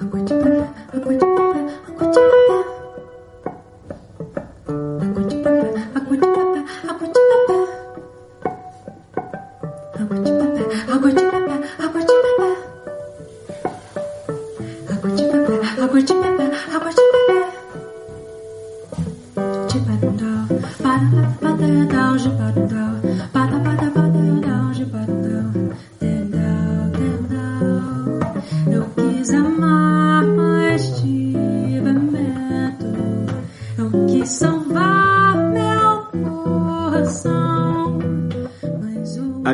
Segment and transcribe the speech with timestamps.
[0.00, 1.39] Aku yang cepat.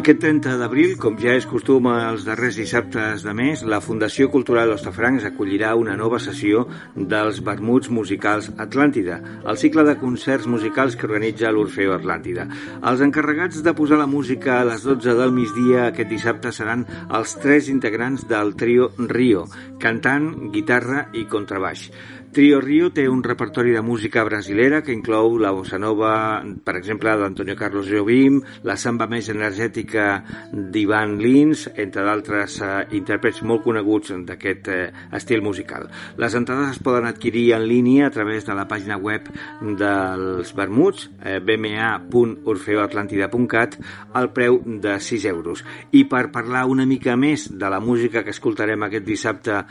[0.06, 4.70] Aquest 30 d'abril, com ja és costum els darrers dissabtes de mes, la Fundació Cultural
[4.70, 6.60] Hostafrancs acollirà una nova sessió
[6.94, 12.46] dels Vermuts Musicals Atlàntida, el cicle de concerts musicals que organitza l'Orfeo Atlàntida.
[12.86, 17.34] Els encarregats de posar la música a les 12 del migdia aquest dissabte seran els
[17.42, 19.48] tres integrants del trio Rio,
[19.82, 21.90] cantant, guitarra i contrabaix.
[22.36, 27.08] Trio Rio té un repertori de música brasilera que inclou la bossa nova, per exemple,
[27.16, 30.20] d'Antonio Carlos Jobim, la samba més energètica
[30.52, 35.88] d'Ivan Lins, entre d'altres eh, intèrprets molt coneguts d'aquest eh, estil musical.
[36.20, 39.32] Les entrades es poden adquirir en línia a través de la pàgina web
[39.80, 43.80] dels Vermuts, eh, bma.orfeoatlantida.cat,
[44.12, 45.64] al preu de 6 euros.
[45.96, 49.64] I per parlar una mica més de la música que escoltarem aquest dissabte a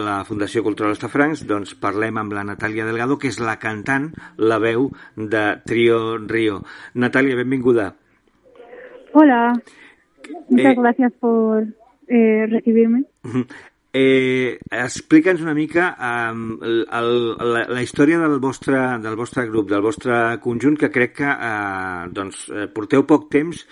[0.00, 4.10] la Fundació Cultural Estafrancs, doncs per parlem amb la Natàlia Delgado, que és la cantant,
[4.38, 6.60] la veu de Trio Río.
[6.94, 7.90] Natàlia, benvinguda.
[9.12, 9.40] Hola,
[10.48, 11.66] muchas eh, gracias por
[12.06, 13.04] eh, recibirme.
[13.92, 17.08] Eh, Explica'ns una mica um, el, el,
[17.42, 22.06] la, la història del vostre, del vostre grup, del vostre conjunt, que crec que uh,
[22.14, 23.64] doncs, eh, porteu poc temps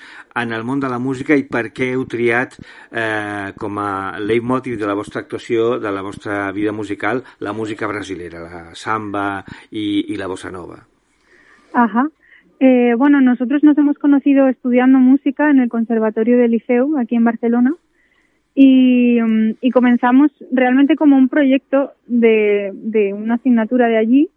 [0.43, 4.75] en el món de la música i per què heu triat eh, com a leitmotiv
[4.79, 10.13] de la vostra actuació, de la vostra vida musical, la música brasilera, la samba y,
[10.13, 10.83] y la bossa nova.
[11.73, 12.09] Ajá.
[12.61, 17.25] Eh, bueno, nosotros nos hemos conocido estudiando música en el Conservatorio del Liceu, aquí en
[17.25, 17.75] Barcelona.
[18.61, 24.31] Mm, y, comenzamos realmente como un proyecto de, de una asignatura de allí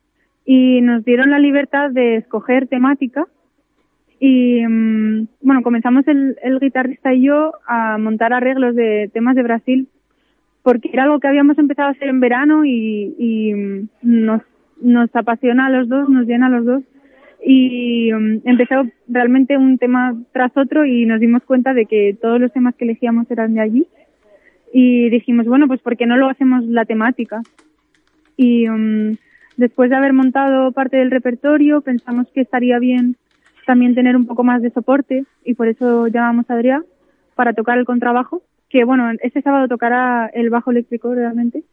[0.45, 3.25] y nos dieron la libertad de escoger temática.
[4.19, 9.43] Y mm, bueno, comenzamos el, el, guitarrista y yo a montar arreglos de temas de
[9.43, 9.87] Brasil
[10.61, 14.43] porque era algo que habíamos empezado a hacer en verano y, mm, nos,
[14.81, 16.83] nos apasiona a los dos, nos llena a los dos.
[17.43, 22.53] Y empezó realmente un tema tras otro y nos dimos cuenta de que todos los
[22.53, 23.87] temas que elegíamos eran de allí
[24.73, 27.41] y dijimos, bueno, pues ¿por qué no lo hacemos la temática?
[28.37, 29.15] Y um,
[29.57, 33.17] después de haber montado parte del repertorio, pensamos que estaría bien
[33.65, 36.83] también tener un poco más de soporte y por eso llamamos a Adrián
[37.35, 41.63] para tocar el contrabajo, que bueno, este sábado tocará el bajo eléctrico realmente.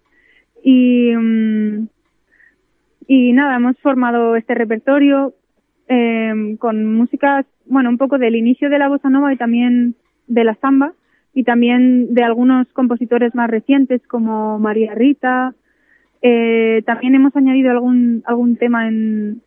[0.62, 1.86] Y, um,
[3.06, 5.34] y nada, hemos formado este repertorio
[5.86, 9.94] eh, con músicas, bueno, un poco del inicio de la bossa nova y también
[10.26, 10.92] de la samba
[11.34, 15.54] y también de algunos compositores más recientes como María Rita.
[16.22, 19.42] Eh, también hemos añadido algún, algún tema en,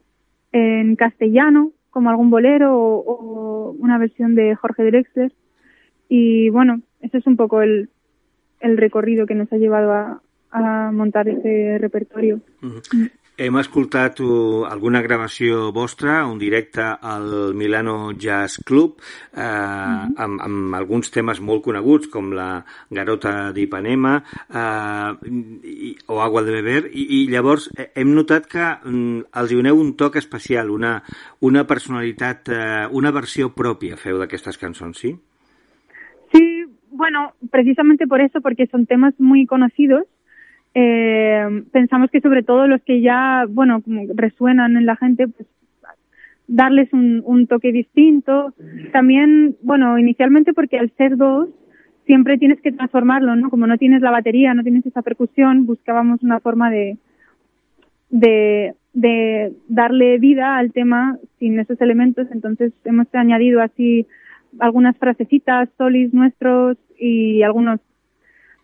[0.52, 5.32] en castellano, como algún bolero o, una versión de Jorge Drexler.
[6.08, 7.90] Y bueno, ese es un poco el,
[8.60, 10.22] el recorrido que nos ha llevado a,
[10.52, 12.42] a montar ese repertorio.
[13.38, 19.00] Hem escoltat uh, alguna gravació vostra, un directe al Milano Jazz Club,
[19.34, 20.14] eh, uh -huh.
[20.18, 25.12] amb, amb alguns temes molt coneguts, com la Garota d'Ipanema eh,
[25.64, 29.80] i, o Agua de Beber, i, i llavors eh, hem notat que mm, els doneu
[29.80, 31.02] un toc especial, una,
[31.40, 35.16] una personalitat, eh, una versió pròpia feu d'aquestes cançons, sí?
[36.34, 40.04] Sí, bueno, precisamente por eso, porque son temas muy conocidos,
[40.74, 45.48] eh, pensamos que sobre todo los que ya, bueno, como resuenan en la gente, pues
[46.48, 48.54] darles un, un toque distinto.
[48.92, 51.50] También, bueno, inicialmente porque al ser dos,
[52.06, 53.50] siempre tienes que transformarlo, ¿no?
[53.50, 56.98] Como no tienes la batería, no tienes esa percusión, buscábamos una forma de,
[58.10, 64.08] de, de darle vida al tema sin esos elementos, entonces hemos añadido así
[64.60, 67.80] algunas frasecitas, solis nuestros y algunos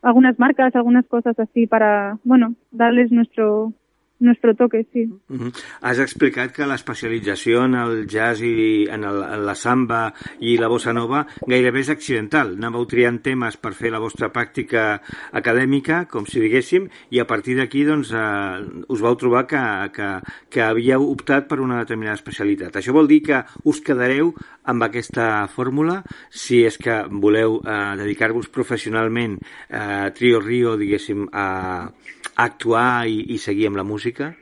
[0.01, 3.73] algunas marcas, algunas cosas así para, bueno, darles nuestro
[4.19, 5.03] nuestro toque, sí.
[5.29, 5.51] Uh -huh.
[5.81, 10.67] Has explicat que l'especialització en el jazz i en, el, en la samba i la
[10.67, 12.55] bossa nova gairebé és accidental.
[12.57, 17.57] Anàveu triant temes per fer la vostra pràctica acadèmica, com si diguéssim, i a partir
[17.57, 22.75] d'aquí doncs, eh, us vau trobar que, que, que havíeu optat per una determinada especialitat.
[22.75, 28.49] Això vol dir que us quedareu amb aquesta fórmula si és que voleu eh, dedicar-vos
[28.49, 29.37] professionalment
[29.69, 31.91] a eh, Trio Rio, diguéssim, a
[32.37, 34.37] actuar y, y seguir en la música?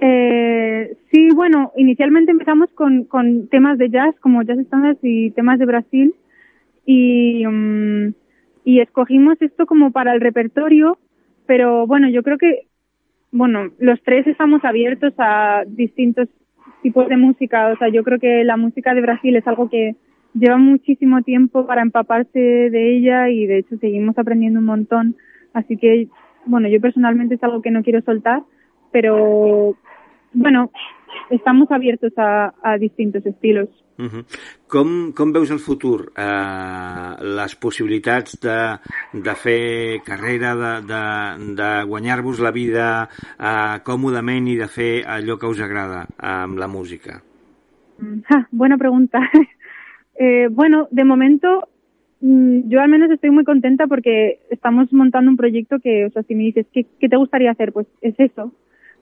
[0.00, 5.58] Eh, sí, bueno, inicialmente empezamos con, con temas de jazz, como jazz standards y temas
[5.58, 6.14] de Brasil,
[6.86, 8.12] y, um,
[8.64, 10.98] y escogimos esto como para el repertorio,
[11.46, 12.66] pero bueno, yo creo que,
[13.32, 16.28] bueno, los tres estamos abiertos a distintos
[16.82, 19.96] tipos de música, o sea, yo creo que la música de Brasil es algo que
[20.34, 25.16] lleva muchísimo tiempo para empaparse de ella y de hecho seguimos aprendiendo un montón,
[25.54, 26.08] así que
[26.46, 28.42] bueno, yo personalmente es algo que no quiero soltar,
[28.92, 29.76] pero
[30.32, 30.70] bueno,
[31.30, 33.68] estamos abiertos a, a distintos estilos.
[33.96, 34.24] Uh -huh.
[34.66, 36.12] com, com veus el futur?
[36.18, 38.78] Uh, les possibilitats de,
[39.12, 43.08] de fer carrera, de, de, de guanyar-vos la vida
[43.38, 47.22] uh, còmodament i de fer allò que us agrada amb la música?
[48.34, 49.20] Ah, buena pregunta.
[50.18, 51.73] eh, bueno, de momento Mm,
[52.26, 56.34] yo al menos estoy muy contenta porque estamos montando un proyecto que, o sea, si
[56.34, 57.72] me dices, ¿qué, qué te gustaría hacer?
[57.72, 58.52] Pues es eso,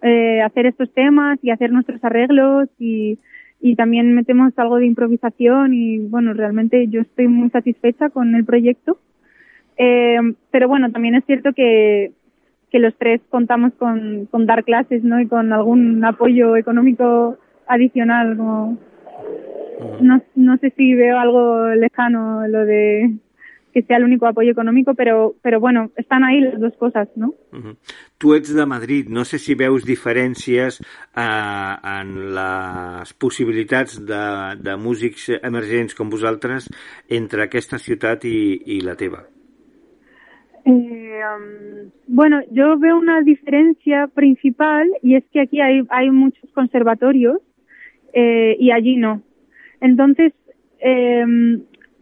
[0.02, 3.20] eh, hacer estos temas y hacer nuestros arreglos y,
[3.60, 8.44] y también metemos algo de improvisación y bueno, realmente yo estoy muy satisfecha con el
[8.44, 8.98] proyecto.
[9.76, 10.18] Eh,
[10.50, 12.10] pero bueno, también es cierto que,
[12.72, 15.20] que los tres contamos con, con dar clases, ¿no?
[15.20, 18.78] Y con algún apoyo económico adicional, como
[20.00, 23.11] no, no sé si veo algo lejano lo de
[23.73, 27.29] que sea el único apoyo económico, pero, pero bueno, están ahí las dos cosas, no?
[27.52, 27.76] Uh -huh.
[28.19, 30.81] Tu ets de Madrid, no sé si veus diferències
[31.17, 34.25] eh, en les possibilitats de,
[34.61, 36.69] de músics emergents com vosaltres
[37.08, 39.25] entre aquesta ciutat i, i la teva.
[40.64, 46.49] Eh, um, bueno, yo veo una diferencia principal y es que aquí hay, hay muchos
[46.52, 47.38] conservatorios
[48.12, 49.23] eh, y allí no.
[49.82, 50.32] Entonces,
[50.79, 51.25] eh,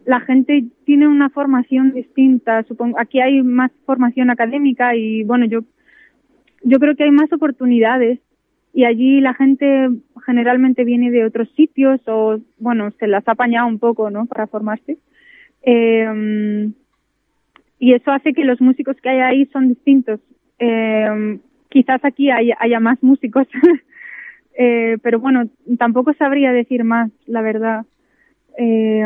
[0.05, 2.63] la gente tiene una formación distinta.
[2.63, 5.61] Supongo, aquí hay más formación académica y bueno, yo,
[6.63, 8.19] yo creo que hay más oportunidades
[8.73, 9.89] y allí la gente
[10.25, 14.27] generalmente viene de otros sitios o bueno, se las ha apañado un poco, ¿no?
[14.27, 14.97] Para formarse.
[15.63, 16.69] Eh,
[17.79, 20.19] y eso hace que los músicos que hay ahí son distintos.
[20.59, 21.39] Eh,
[21.69, 23.47] quizás aquí haya, haya más músicos
[24.57, 27.85] Eh, pero bueno, tampoco sabría decir más, la verdad,
[28.57, 29.05] eh,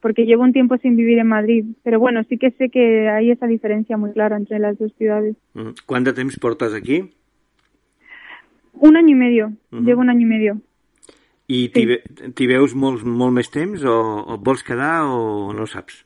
[0.00, 1.64] porque llevo un tiempo sin vivir en Madrid.
[1.82, 5.36] Pero bueno, sí que sé que hay esa diferencia muy clara entre las dos ciudades.
[5.86, 7.10] ¿Cuánto tiempo portas aquí?
[8.74, 9.84] Un año y medio, uh -huh.
[9.84, 10.60] llevo un año y medio.
[11.48, 11.86] I t'hi
[12.36, 12.46] sí.
[12.46, 13.96] veus molt, molt més temps o,
[14.28, 16.04] o et vols quedar o no saps?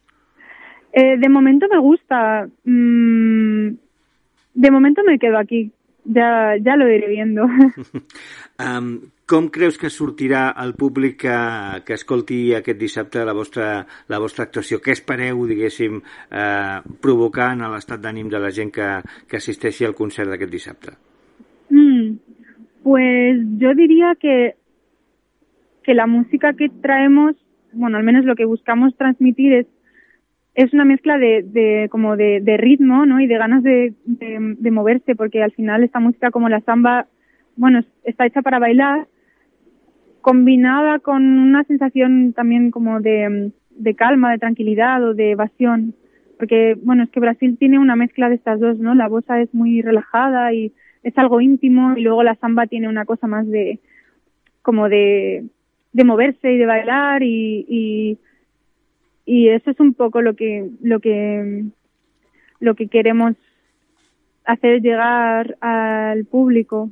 [0.93, 2.47] Eh, de momento me gusta.
[2.65, 3.75] Mm,
[4.55, 5.73] de momento me quedo aquí.
[6.05, 7.47] Ja, ja lo iré viendo.
[8.59, 11.37] um, com creus que sortirà el públic que,
[11.87, 14.81] que escolti aquest dissabte la vostra, la vostra actuació?
[14.83, 18.89] Què espereu, diguéssim, eh, provocant a l'estat d'ànim de la gent que,
[19.31, 20.97] que assisteixi al concert d'aquest dissabte?
[21.71, 22.19] Mm,
[22.83, 24.57] pues yo diría que,
[25.85, 27.37] que la música que traemos,
[27.73, 29.67] bueno, al menos lo que buscamos transmitir es
[30.55, 33.21] es una mezcla de, de como de, de, ritmo, ¿no?
[33.21, 37.07] Y de ganas de, de, de, moverse, porque al final esta música como la samba,
[37.57, 39.07] bueno, está hecha para bailar,
[40.21, 45.95] combinada con una sensación también como de, de calma, de tranquilidad o de evasión,
[46.39, 48.95] porque bueno, es que Brasil tiene una mezcla de estas dos, ¿no?
[48.95, 53.05] La bossa es muy relajada y es algo íntimo y luego la samba tiene una
[53.05, 53.81] cosa más de
[54.61, 55.45] como de,
[55.93, 58.19] de moverse y de bailar y, y
[59.25, 61.65] y eso es un poco lo que lo que
[62.61, 63.35] lo que queremos
[64.45, 66.91] hacer llegar al público.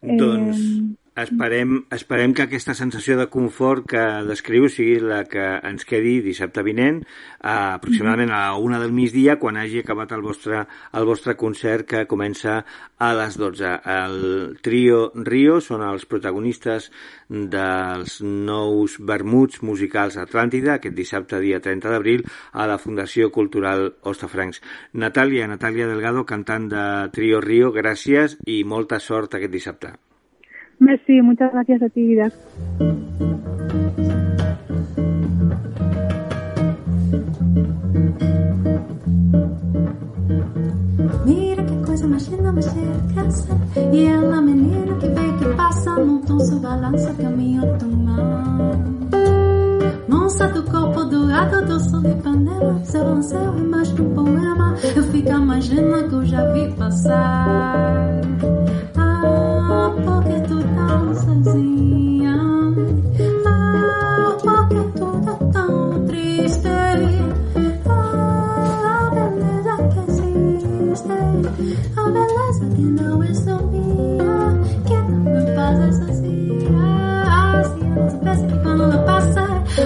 [0.00, 5.84] Doncs eh, esperem, esperem que aquesta sensació de confort que descriu sigui la que ens
[5.88, 11.04] quedi dissabte vinent, eh, aproximadament a una del migdia, quan hagi acabat el vostre, el
[11.04, 12.64] vostre concert que comença
[12.98, 13.72] a les 12.
[13.84, 16.90] El trio Rio són els protagonistes
[17.28, 24.62] dels nous vermuts musicals Atlàntida, aquest dissabte, dia 30 d'abril, a la Fundació Cultural Ostafrancs.
[24.94, 29.92] Natàlia, Natàlia Delgado, cantant de Trio Rio, gràcies i molta sort aquest dissabte.
[30.78, 32.34] Merci, muchas gracias a ti, Didac.
[41.24, 42.92] Mira que coisa mais linda, mais cheia.
[43.92, 48.78] E ela, menina que vê que passa, num se balança, caminho do mar.
[50.08, 54.74] Moça do corpo dourado do sol de panela, seu balanço é mais que um poema.
[54.96, 58.20] Eu fico imaginando que eu já vi passar.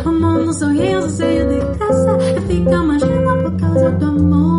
[0.04, 2.18] O mundo sorriso cheio de graça.
[2.36, 4.55] E fica mais linda por causa do amor.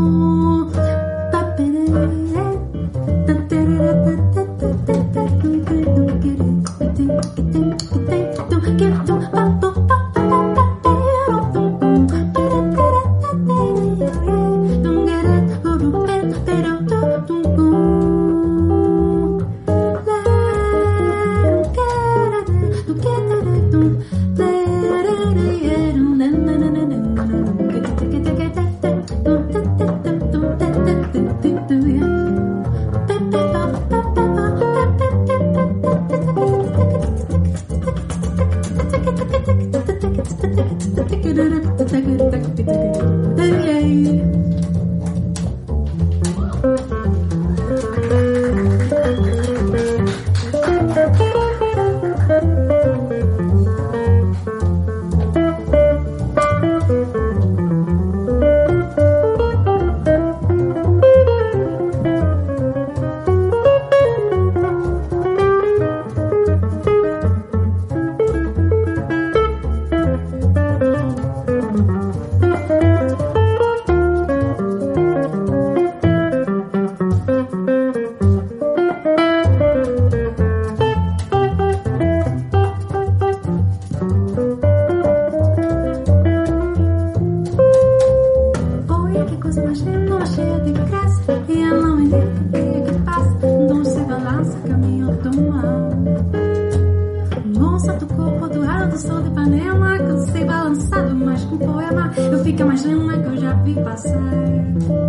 [102.77, 105.06] Mais linda que eu já vi passar.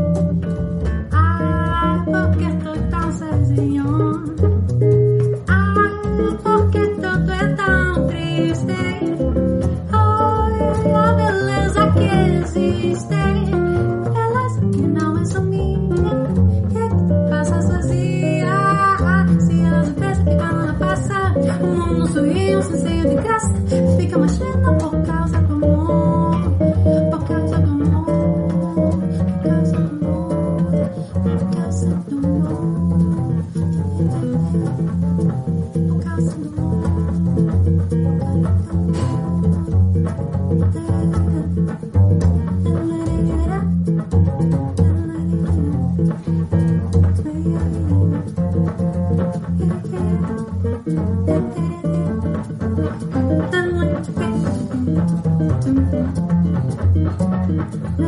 [57.70, 57.98] Thank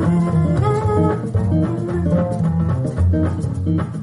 [3.94, 3.99] you.